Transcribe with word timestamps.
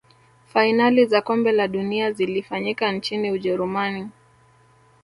fainali 0.45 1.05
za 1.05 1.21
kombe 1.21 1.51
la 1.51 1.67
dunia 1.67 2.11
zilifanyika 2.11 2.91
nchini 2.91 3.31
ujerumani 3.31 4.09